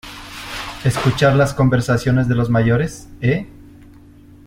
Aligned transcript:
escuchar 0.83 1.35
las 1.35 1.53
conversaciones 1.53 2.27
de 2.27 2.33
los 2.33 2.49
mayores?¿ 2.49 3.07
eh? 3.21 3.47